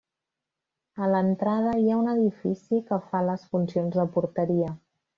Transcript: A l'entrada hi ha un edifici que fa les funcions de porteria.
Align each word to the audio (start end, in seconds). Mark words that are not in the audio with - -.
A 1.07 1.09
l'entrada 1.15 1.75
hi 1.81 1.85
ha 1.93 1.99
un 2.05 2.11
edifici 2.15 2.83
que 2.91 3.01
fa 3.13 3.25
les 3.31 3.47
funcions 3.55 4.03
de 4.03 4.11
porteria. 4.19 4.77